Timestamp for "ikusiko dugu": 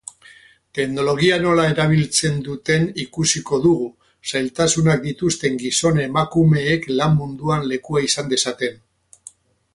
3.03-3.91